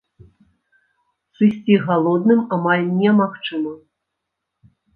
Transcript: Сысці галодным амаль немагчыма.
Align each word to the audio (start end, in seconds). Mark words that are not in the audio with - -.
Сысці 1.41 1.75
галодным 1.87 2.41
амаль 2.59 2.89
немагчыма. 3.05 3.73